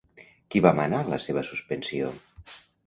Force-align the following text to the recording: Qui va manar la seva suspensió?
Qui 0.53 0.61
va 0.67 0.71
manar 0.79 1.03
la 1.11 1.21
seva 1.27 1.47
suspensió? 1.53 2.13